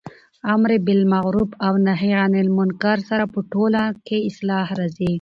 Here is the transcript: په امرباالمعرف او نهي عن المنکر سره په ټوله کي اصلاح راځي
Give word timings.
په 0.41 0.47
امرباالمعرف 0.57 1.49
او 1.65 1.73
نهي 1.87 2.11
عن 2.23 2.33
المنکر 2.43 2.97
سره 3.09 3.23
په 3.33 3.39
ټوله 3.51 3.83
کي 4.07 4.17
اصلاح 4.29 4.67
راځي 4.79 5.09